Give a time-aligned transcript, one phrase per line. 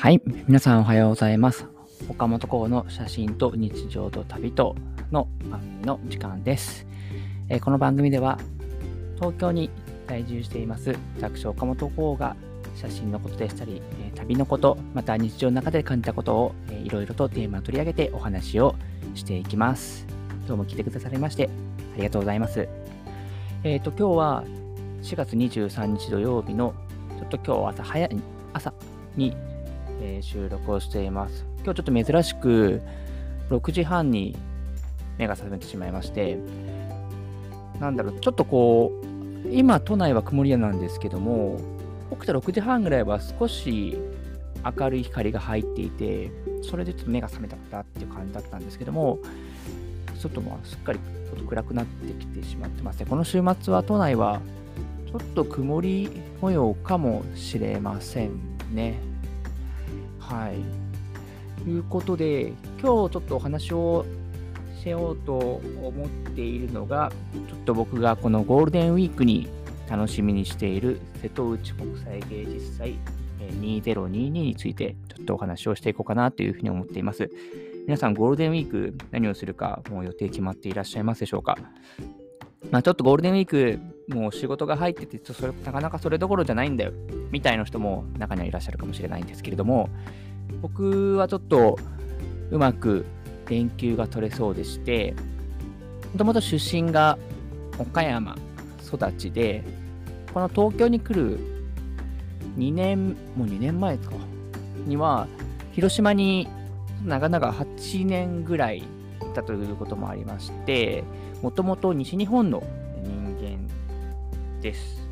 [0.00, 0.22] はい。
[0.48, 1.66] 皆さんおはようございます。
[2.08, 4.74] 岡本幸の写真と日常と旅と
[5.12, 6.86] の番組の時間です。
[7.50, 8.38] えー、この番組では
[9.16, 9.68] 東京に
[10.08, 12.34] 在住しています私岡本幸が
[12.76, 18.76] 写真のことでしたり、え、旅のこと、また日常の中で感じたことを、えー、いろいろとテーマを取り上げてお話を
[19.14, 20.06] していきます。
[20.46, 21.50] 今日も来てくださりまして
[21.92, 22.66] ありがとうございます。
[23.64, 24.44] えっ、ー、と、今日は
[25.02, 26.72] 4月23日土曜日の
[27.18, 28.16] ちょっと今日朝早い、
[28.54, 28.72] 朝
[29.14, 29.36] に
[30.00, 31.44] えー、収録をしています。
[31.62, 32.80] 今日ちょっと珍しく
[33.50, 34.36] 6時半に
[35.18, 36.38] 目が覚めてしまいまして、
[37.78, 38.92] なんだろう、ちょっとこ
[39.44, 41.60] う、今都内は曇り屋なんですけども、
[42.12, 43.96] 起きた6時半ぐらいは少し
[44.78, 46.30] 明るい光が入っていて、
[46.62, 49.18] それでちょっと目が覚めたかっていう感じだったんですけども、
[50.16, 53.06] 外もすっかりちょっと暗くなってきてしまってますね。
[53.08, 54.40] この週末は都内は
[55.10, 58.32] ちょっと曇り模様かもしれません
[58.72, 59.09] ね。
[60.30, 61.62] はい。
[61.64, 64.06] ということで、今日ちょっとお話を
[64.80, 69.48] しようと思っているのが、ちょっと僕がこのゴールデンウィークに
[69.88, 72.94] 楽しみにしている瀬戸内国際芸術祭
[73.60, 77.28] 2022についてちょっとお話をしていこうかなというふうに思っています。
[77.86, 81.58] 皆さんゴールデンウィーク何をするかもう予定決まっていらっしゃいますでしょうか？
[82.70, 83.80] まあ、ちょっとゴールデンウィーク、
[84.12, 86.92] もう仕事が入ってて、それなかなかそれどころじゃないんだよ、
[87.30, 89.88] みたいな人も中にはいらっしゃるかもしれないんですけれども、
[90.62, 91.78] 僕はちょっと
[92.50, 93.06] うまく
[93.48, 95.14] 連休が取れそうでして、
[96.12, 97.18] もともと出身が
[97.78, 98.36] 岡山
[98.84, 99.62] 育ちで、
[100.34, 101.38] この東京に来る
[102.56, 104.16] 2年、もう2年前ですか、
[104.86, 105.28] には、
[105.72, 106.48] 広島に
[107.04, 108.82] 長々8年ぐらい
[109.20, 111.04] 行ったということもありまして、
[111.42, 112.62] もともと西日本の
[113.02, 113.79] 人間
[114.60, 115.08] です。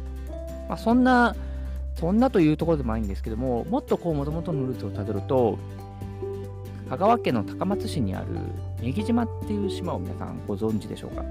[0.68, 1.34] まあ、そんな、
[1.96, 5.58] そんなというところでもないんですけども、もっとこう、もともとのルーツをたどると、
[6.90, 8.26] 香川県の高松市にある
[8.80, 11.22] 女木島っていう島を皆さんご存知でしょうか？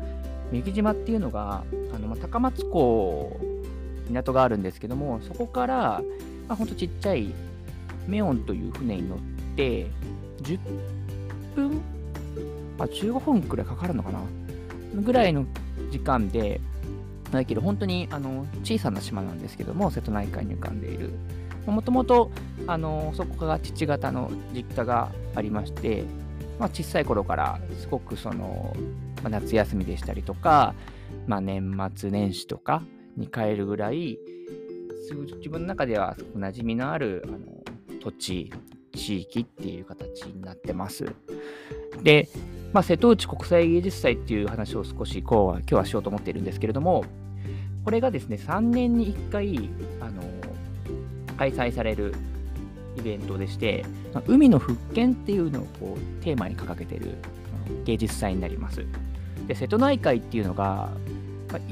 [0.51, 1.63] 女木島っていうのが、
[1.95, 3.39] あのま高松港、
[4.09, 6.01] 港があるんですけども、そこから、
[6.47, 7.33] まあ、ほんとちっちゃい
[8.07, 9.19] メオンという船に乗っ
[9.55, 9.87] て、
[10.43, 10.59] 10
[11.55, 11.81] 分
[12.79, 14.19] あ、15分くらいかかるのかな？
[15.01, 15.45] ぐらいの
[15.91, 16.61] 時間で、
[17.31, 21.11] だけど本当にあの小さな島なんですけども、瀬戸内海に浮かんでいる。
[21.65, 22.31] もともと
[23.13, 26.05] そこが父方の実家がありまして、
[26.59, 28.73] まあ、小さい頃からすごくその、
[29.21, 30.73] まあ、夏休みでしたりとか、
[31.25, 32.83] まあ、年末年始とか
[33.17, 34.17] に帰るぐらい、
[35.37, 37.39] 自分の中ではすごく馴染みのあるあの
[37.99, 38.53] 土地、
[38.93, 41.05] 地域っていう形になってます。
[42.01, 42.29] で、
[42.73, 47.05] まあ、瀬戸内国際芸術祭っていう話を少しこうは今日はしようと思っているんですけれども、
[47.85, 49.69] これがですね、3年に1回、
[50.01, 50.23] あの
[51.37, 52.13] 開催される
[52.97, 53.85] イベントでして、
[54.27, 57.15] 海の復権っていうのをこうテーマに掲げている
[57.85, 58.85] 芸術祭になります。
[59.47, 60.89] で瀬戸内海っていうのが、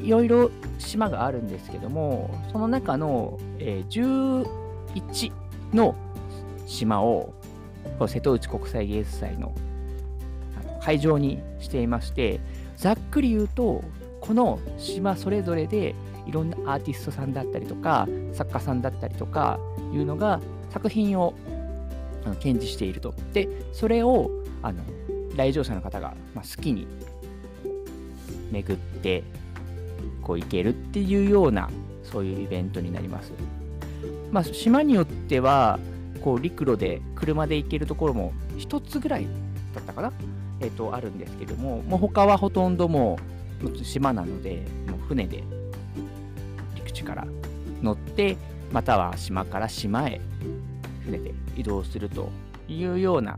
[0.01, 4.45] いろいろ島があるんですけども、その中の、えー、
[4.93, 5.31] 11
[5.73, 5.95] の
[6.65, 7.33] 島を
[8.07, 9.53] 瀬戸内国際芸術祭の
[10.85, 12.39] 会場にしていまして、
[12.77, 13.83] ざっくり言うと、
[14.21, 15.95] この島それぞれで
[16.27, 19.59] いろんなアーティストさんだったりとか、作家さんだったりとか
[19.91, 21.33] いうのが作品を
[22.39, 23.15] 展示していると。
[23.33, 24.29] で、それを
[24.61, 24.83] あの
[25.35, 26.87] 来場者の方が、ま、好きに
[28.51, 29.23] 巡って
[30.21, 31.71] こう行けるっていうような
[32.03, 33.31] そういうイベントになります。
[34.31, 35.79] まあ、島によっては
[36.21, 39.27] こう陸路で車で行けるところも1つぐらい
[39.73, 40.13] だったかな、
[40.61, 43.19] えーと、あるんですけども、もう他はほとんども
[43.63, 45.43] う島なので、もう船で
[46.75, 47.27] 陸地から
[47.81, 48.37] 乗って、
[48.71, 50.21] または島から島へ
[51.05, 52.29] 船で移動すると
[52.67, 53.37] いうような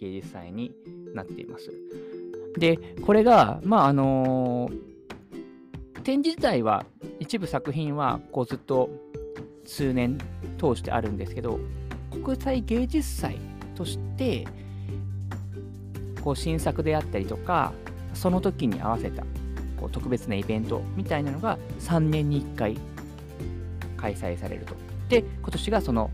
[0.00, 0.74] 芸術祭に
[1.14, 1.70] なっています。
[2.58, 2.76] で、
[3.06, 6.84] これが、まああのー、展示自体は
[7.20, 8.90] 一部作品はこうずっと
[9.64, 10.18] 数年
[10.58, 11.60] 通してあるんですけど、
[12.24, 13.38] 国際芸術祭
[13.74, 14.46] として
[16.22, 17.72] こう新作であったりとか
[18.14, 19.24] その時に合わせた
[19.78, 22.76] こう特別なイベントみたいなのが3年に1回
[23.96, 24.74] 開催されると。
[25.08, 26.10] で、今年がその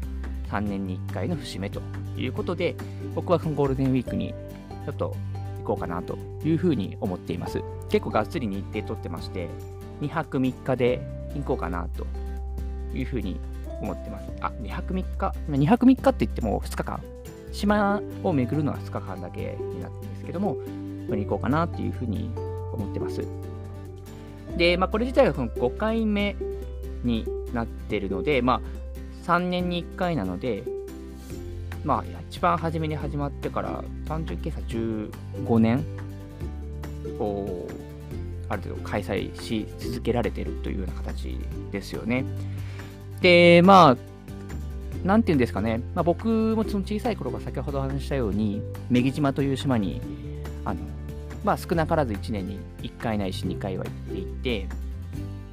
[0.50, 1.80] 3年に1回の節目と
[2.16, 2.74] いうことで、
[3.14, 4.34] 僕はゴールデンウィークに
[4.86, 5.14] ちょっと
[5.60, 7.62] 行こうかなというふうに思っています。
[7.88, 9.48] 結構がっつり日程取ってまして、
[10.00, 11.00] 2泊3日で
[11.34, 12.06] 行こうかなと
[12.94, 13.40] いうふうに
[13.80, 14.30] 思ってます。
[14.40, 17.02] あ、2泊3日、2泊3日って言っても2日間、
[17.52, 20.60] 島を巡るのは2日間だけになってるんですけども、こ
[21.10, 22.30] こに行こうかなっていうふうに
[22.72, 23.22] 思ってます。
[24.56, 26.36] で、まあ、これ自体がその5回目
[27.04, 28.60] になってるので、まあ、
[29.26, 30.64] 3年に1回なので、
[31.84, 35.84] まあ、一番初めに始まってから30計算15年、
[37.18, 37.72] こう、
[38.48, 41.38] ある程度開催し続けられてるというような形
[41.70, 42.24] ですよね。
[43.20, 43.96] で、まあ、
[45.04, 50.00] なんていうんですかね、まあ、僕もその小さい頃が先ほど話したように、女木島という島に、
[50.64, 50.80] あの
[51.44, 54.68] まあ、少なからず1年に1回ないし2回は行っていて、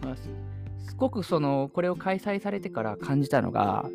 [0.01, 3.85] まあ、すごくそのこれを開催されてから感じたのが、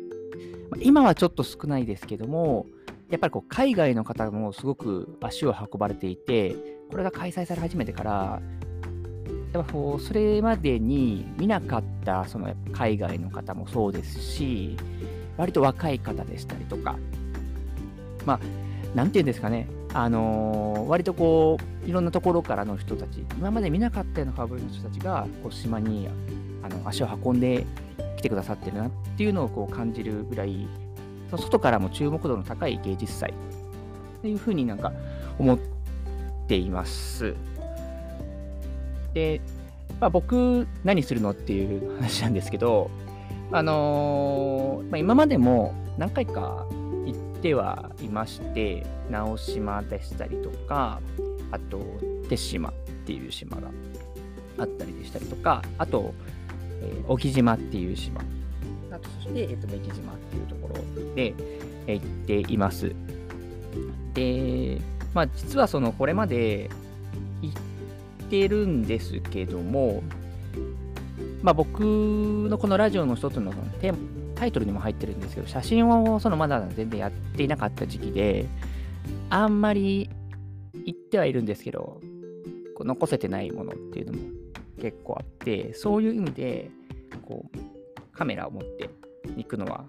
[0.79, 2.65] 今はちょっと少ないですけども、
[3.09, 6.55] やっぱりこう海外の方もすごく足を運ばれていて、
[6.89, 8.41] これが開催され始めてから、
[9.53, 14.77] やっぱこうそれまでに見なかったその海外の方もそうですし、
[15.41, 16.99] 割と若い方でしたりとか、
[18.27, 18.39] まあ、
[18.95, 26.07] なんていうんですかね、あのー、割とこう、いろんなところからの人たち、今まで見なかったような顔ぶれの人たちが、こう島に
[26.61, 27.65] あの足を運んで
[28.17, 30.67] 来てくださってるなっていうのをこう感じるぐらい、
[31.31, 33.31] 外からも注目度の高い芸術祭。
[33.31, 34.93] っていうふうになんか
[35.39, 35.57] 思っ
[36.47, 37.33] ています。
[39.15, 39.41] で、
[39.99, 42.91] まあ、僕、何するのっていう話なんですけど、
[43.53, 46.65] あのー、まあ、今までも何回か
[47.05, 51.01] 行ってはいまして、直島でしたりとか、
[51.51, 51.79] あと、
[52.29, 52.73] 手島っ
[53.05, 53.67] ていう島が
[54.57, 56.13] あったりでしたりとか、あと、
[56.81, 58.21] えー、沖島っていう島、
[58.91, 61.33] あとそして、えーと、と島っていうところで、
[61.87, 62.93] え、行っています。
[64.13, 64.79] で、
[65.13, 66.69] まあ、実はそのこれまで
[67.41, 70.03] 行ってるんですけども、
[71.41, 73.93] まあ、僕のこのラジオの一つのテ
[74.35, 78.45] タイトルにも入ってるんですけど、写真をそのまだ全然やっていなかった時期で、
[79.29, 80.09] あんまり
[80.85, 81.99] 言ってはいるんですけど、
[82.75, 84.19] こう残せてないものっていうのも
[84.79, 86.69] 結構あって、そういう意味で、
[87.23, 88.89] こう、カメラを持って
[89.35, 89.85] 行くのは、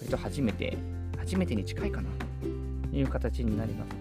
[0.00, 0.76] 割と初めて、
[1.18, 2.08] 初めてに近いかな、
[2.90, 3.94] という形になります。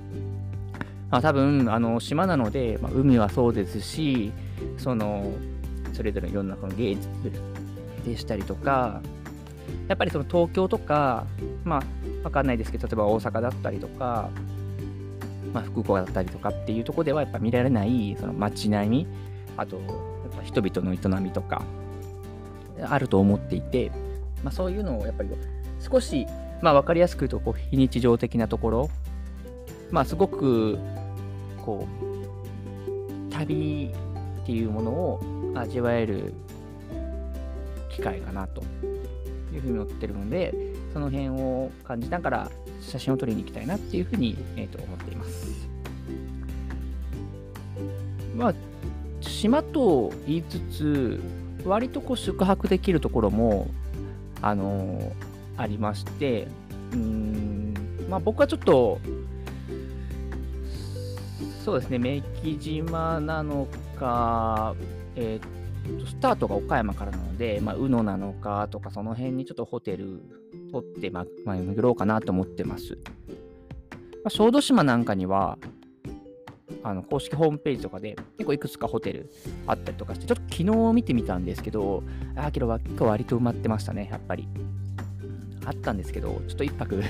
[1.09, 4.31] まあ、多分、あの、島なので、まあ、海はそうですし、
[4.77, 5.31] その、
[5.93, 7.07] それぞれいろんなこの芸術
[8.05, 9.01] でしたりとか、
[9.87, 11.25] やっぱりその東京とか、
[11.63, 11.83] まあ、
[12.23, 14.29] わかんないですけど、例えば大阪だったりとか、
[15.53, 19.07] まあ、福岡だったりとかっていうとこではやっぱ見られないその街並み、
[19.57, 19.85] あと、やっ
[20.35, 21.63] ぱ人々の営みとか、
[22.81, 23.91] あると思っていて、
[24.43, 25.29] まあ、そういうのをやっぱり
[25.79, 26.25] 少し、
[26.61, 28.89] まあ、分かりやすく言うとこう非日常的なところ、
[29.91, 30.77] まあ、すごく
[31.63, 31.87] こ
[33.29, 33.91] う旅
[34.41, 35.19] っていうものを
[35.55, 36.33] 味わえる
[37.89, 38.63] 機会かなと
[39.53, 40.53] いうふうに思ってるので、
[40.93, 42.51] その辺を感じながら
[42.81, 45.67] 写真を撮りに行きたいなっていうふうに、えー、と思っています。
[48.35, 48.53] まあ、
[49.21, 51.19] 島と言いつつ、
[51.65, 53.67] 割とこう宿泊できるところも、
[54.41, 55.11] あのー、
[55.57, 56.47] ありまして、
[56.93, 57.73] うん、
[58.09, 58.99] まあ僕はちょっと、
[61.63, 63.67] そうですね、メキ島なの
[63.97, 64.75] か、
[65.15, 70.21] えー、スタートが岡山からなので、まあ、宇野なのかとか、その辺にちょっとホテル
[70.71, 72.97] 取って、まあ、まあ、巡ろうかなと思ってます。
[74.23, 75.57] まあ、小豆島なんかには、
[76.81, 79.29] あの公式ホームページとかで結構いくつかホテル
[79.67, 82.03] あったりとかして、ちょっと昨日見てみたんですけど、
[82.35, 84.47] あけど今日割と埋まってましたね、やっぱり。
[85.65, 87.01] あったんですけど、ちょっと1泊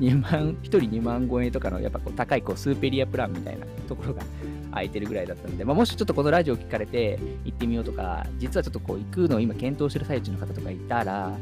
[0.00, 4.22] 2万、1人2万超えとかのやっぱこう高いこうスーペリアプランみたいなところが
[4.70, 11.32] 空いてるぐらいだったので、まあ、もしちょっとこのラジオ聞かれて行ってみようとか、実はちょっとこう行くのを今検討してる最中の方とかいたら、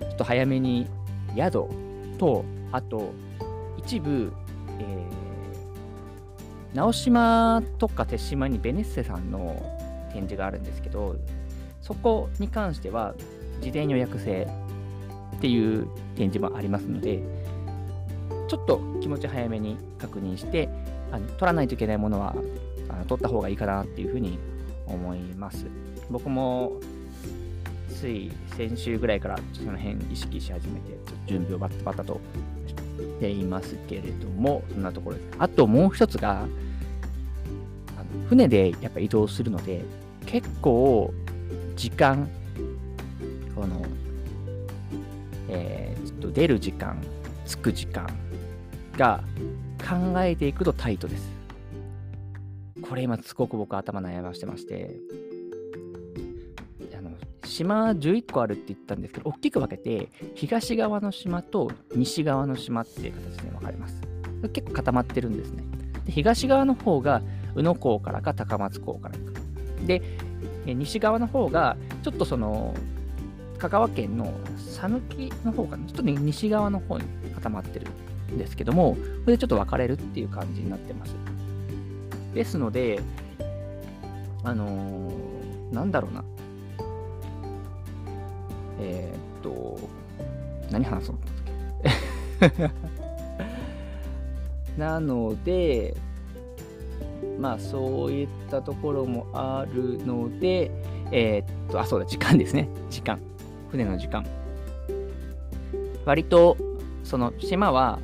[0.00, 0.86] ちょっと早めに
[1.36, 1.66] 宿
[2.18, 3.12] と、あと
[3.78, 4.32] 一部、
[4.78, 9.56] えー、直島とか手島にベネッセさんの
[10.12, 11.16] 展示があるんですけど、
[11.82, 13.14] そこに関しては
[13.60, 14.46] 事前予約制
[15.36, 17.22] っていう展示もありますので、
[18.48, 20.68] ちょっと気持ち早めに確認して、
[21.12, 22.34] あの取らないといけないものは
[22.88, 24.38] あの取った方がいいかなっていうふうに
[24.86, 25.66] 思います。
[26.10, 26.72] 僕も
[27.88, 32.20] つい先週ぐらいからその辺意識し始めて、準備をバッタバタと
[32.66, 32.74] し
[33.20, 35.28] ていますけれども、そんなところです。
[35.38, 36.48] あともう一つが、あの
[38.28, 39.82] 船でやっぱ移動するので、
[40.26, 41.12] 結構
[41.74, 42.28] 時間、
[43.54, 43.82] この、
[45.48, 47.02] えー、ちょっと出る時間、
[47.46, 48.06] 着く時間
[48.96, 49.22] が
[49.78, 51.30] 考えていくとタイトです。
[52.88, 54.96] これ今すごく僕頭悩ましてまして、
[56.96, 57.10] あの
[57.44, 64.00] 島11個あるって言ったんですけど、大きく分けて、東側の島と西側の島っていう形で分かれます。
[64.52, 65.64] 結構固まってるんですね。
[66.04, 67.22] で東側の方が
[67.54, 69.86] 宇野港からか高松港から行く。
[69.86, 70.02] で、
[70.66, 72.74] 西側の方が、ちょっとその、
[73.58, 77.86] 香川県の讃岐の方かな、ちょっと、ね、西側の方に固まってる
[78.32, 81.14] んですけども、これでちょっと分かれるっていう感じになってます。
[82.34, 83.00] ですので、
[84.44, 86.24] あのー、なんだろうな。
[88.80, 89.78] えー、っと、
[90.70, 92.70] 何話そうと思ったっけ？
[94.78, 95.96] なので、
[97.40, 100.70] まあそういったところもあるので、
[101.12, 102.68] えー、っと、あ、そうだ、時間ですね。
[102.90, 103.18] 時間。
[103.70, 104.24] 船の時間。
[106.04, 106.56] 割と、
[107.04, 107.98] その島は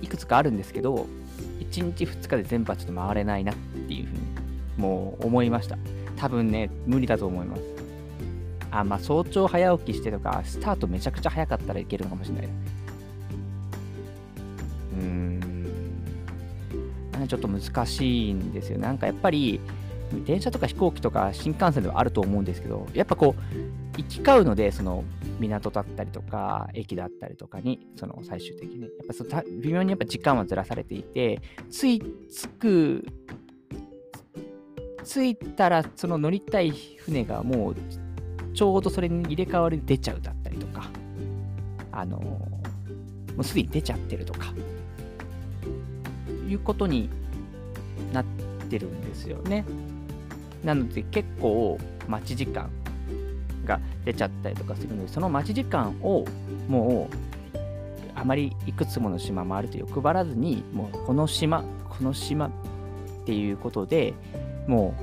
[0.00, 1.06] いくつかあるんですけど、
[1.60, 4.20] 1日2日で全部はちょっと回れないなっていうふうに、
[4.76, 5.76] もう思いました。
[6.16, 7.62] 多分ね、無理だと思います。
[8.70, 12.46] あ、まあ早朝早起きしてとか、スタートめちゃくちゃ早かったらいけるのかもしれない。
[12.46, 15.42] うーん。
[17.28, 18.78] ちょっと難しいんですよ。
[18.78, 19.60] なんかやっぱり、
[20.26, 25.04] 電車とか飛行機とか新幹線ではあると思うんですけど、やっぱこう、行き交うので、その
[25.40, 33.06] 港だったりとか、駅だったりとかに、その最終的に、やっぱその微妙にやっぱ時間はずらされていて、つい、着く、
[35.04, 37.76] 着いたらその乗りたい船がもう
[38.54, 40.90] ちょうどそれに入れ替わりで出ちゃうだったりとか、
[41.90, 42.60] あのも
[43.38, 44.52] うすでに出ちゃってるとか、
[46.48, 47.10] いうことに
[48.12, 48.24] なっ
[48.68, 49.64] てるんですよね。
[50.64, 52.70] なので結構待ち時間
[53.64, 56.24] が出ちゃったりとかするので、その待ち時間を
[56.68, 57.58] もう
[58.14, 62.50] あまりいくつもの島回ると欲張らずに、もうこの島、この島っ
[63.24, 64.14] ていうことで
[64.66, 64.94] も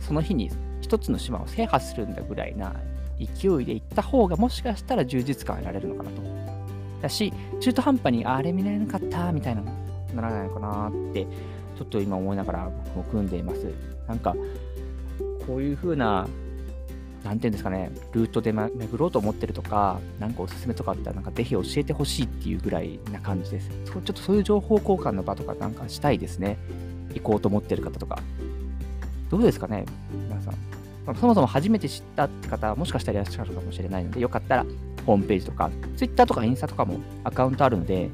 [0.00, 0.50] うその日に
[0.80, 2.74] 一つの島を制覇するんだぐらいな
[3.18, 6.22] 勢いで行った方がもしかしたら充実感得られるのかなと。
[7.02, 9.72] だし、中途半端にあれ見られなかったみたいなの
[10.14, 11.26] ならないのかなって、
[11.76, 13.72] ちょっと今思いながら僕も組んでいます。
[14.06, 14.34] なんか、
[15.46, 16.26] こういう風な、
[17.24, 23.70] なんていうんですかね、ルートで、ま、巡ろうと思ってるとか、なんかおすすめとかあったら、なんかぜひ教えてほしいっていうぐらいな感じです。
[23.84, 26.56] ちょっとそういう情報交換の場とかなんかしたいですね。
[27.14, 28.18] 行こうと思ってる方とか。
[29.30, 29.84] どうですかね
[30.28, 30.54] 皆さん。
[31.06, 34.66] まあ、そもそも初めて知ったって方はもしかしたらいらっしゃるかもしれないので、よかったら
[35.06, 38.10] ホームページとか、Twitter とかインスタとかもアカウントあるので、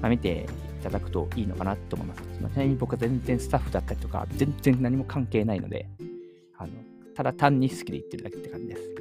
[0.00, 0.46] まあ、見て
[0.80, 2.22] いただくといいのかなと思います。
[2.22, 5.86] ちなみに僕は全然スタッフだったりとか、全然何も関係ないので、
[7.14, 8.94] ただ単に好きで言ってるだけって感じです。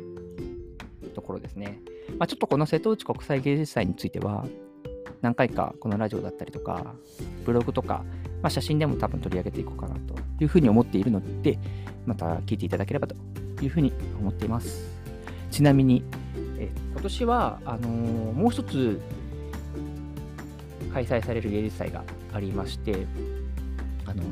[1.14, 1.80] ところですね。
[2.18, 4.46] まあ、ちょっとこの瀬戸内国際芸術祭については、
[5.22, 6.96] 何回かこのラジオだったりとか、
[7.46, 8.04] ブログとか、
[8.42, 11.60] まあ、写真でも多分取り上げていこうかなというふうに思っているので、
[12.06, 13.16] また聞いていただければと
[13.62, 14.90] いうふうに思っています。
[15.52, 16.04] ちなみに、
[16.58, 19.00] え今年はあのー、もう一つ
[20.94, 22.04] 開催される芸術祭が
[22.34, 23.06] ありまして、
[24.06, 24.24] あの、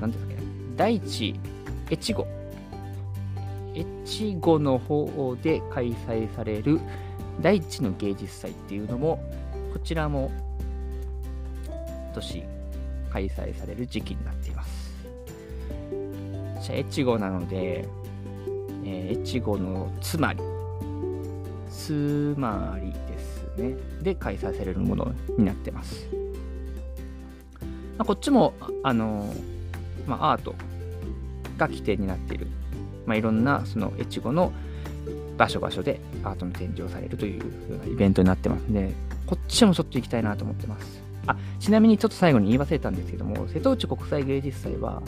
[0.00, 0.38] なんですかね、
[0.76, 1.34] 第一
[1.90, 2.26] 越後、
[3.80, 6.80] 越後の方で開催される
[7.40, 9.22] 第一の芸術祭っていうのも、
[9.72, 10.30] こちらも
[11.66, 12.44] 今年
[13.10, 14.88] 開催される時期になっています。
[16.62, 17.86] じゃ越後なので、
[18.84, 20.40] えー、越後のつまり、
[21.70, 26.08] つまりですね、で開催されるものになってます。
[27.96, 29.32] まあ、こっちも、あの
[30.06, 30.54] まあ、アート
[31.56, 32.46] が起点になっている、
[33.08, 34.52] まあ、いろんなその越後の
[35.38, 38.92] 場所場所でアートの展示をされるという風なイベントになってますので、
[39.26, 41.02] こっちもちょっと行きたいなと思ってます。
[41.26, 45.02] あ、ちなみにちょっと最後に言い忘れたんですけども、瀬戸内国際芸術祭は、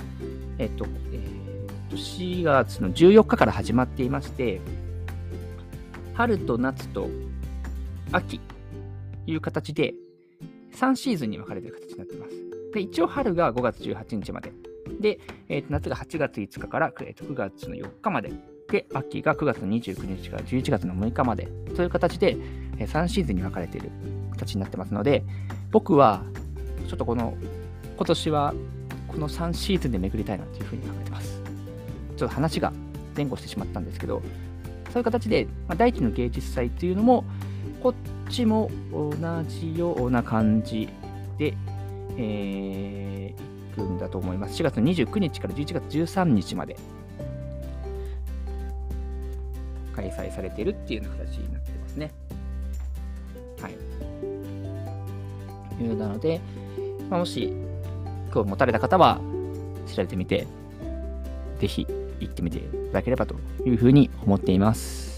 [0.59, 4.61] えっと、えー、と4月の14日から始まっていまして、
[6.15, 7.09] 春と夏と
[8.13, 8.55] 秋と
[9.27, 9.95] いう形で
[10.75, 12.33] 3シーズンに分かれている形になっています。
[12.73, 14.70] で、一応春が5月18日まで。
[15.01, 15.19] で、
[15.49, 18.33] えー、と夏が8月5日から、9月の4日まで。
[18.71, 21.49] で、秋が9月29日から11月の6日まで。
[21.75, 22.37] そういう形で、
[22.79, 23.91] えー、3シーズンに分かれている
[24.33, 25.25] 形になってますので、
[25.71, 26.23] 僕は、
[26.89, 27.37] ちょっとこの、
[27.97, 28.55] 今年は、
[29.09, 31.41] この3シーズンで巡りたいなというふうに考えてます。
[32.17, 32.73] ちょっと話が
[33.17, 34.23] 前後してしまったんですけど、
[34.91, 37.25] そういう形で、まあ、第一の芸術祭っていうのも、
[37.83, 37.95] こっ
[38.31, 39.15] ちも同
[39.49, 40.89] じような感じ
[41.39, 41.55] で、
[42.17, 44.61] えー、くんだと思います。
[44.61, 46.77] 4月29日から11月13日まで
[49.95, 52.11] 開催されているっていうような形になってますね。
[53.61, 53.73] はい。
[55.83, 56.41] いうなので、
[57.09, 57.53] まあ、もし
[58.33, 59.21] 興味持たれた方は
[59.87, 60.47] 調べてみて、
[61.59, 61.87] ぜひ
[62.21, 63.35] 行ってみていただければと
[63.67, 65.10] いうふうに思っています。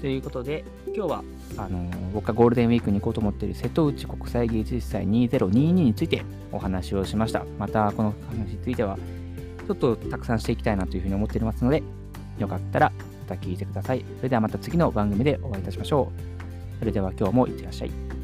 [0.00, 0.64] ということで、
[0.94, 1.24] 今日は
[1.56, 7.44] あの僕がゴールデンウィークに行こうと思っている瀬戸内国際芸術祭2022についてお話をしました。
[7.58, 8.96] またこの話については
[9.66, 11.82] ちょっとたくさんしていきたいなというふうに思っていますので、
[12.38, 12.92] よかったら
[13.28, 14.04] また聞いてください。
[14.18, 16.78] それではまた次の番組でお会いいたしましょう。
[16.78, 18.17] それでは今日もいってらっしゃい。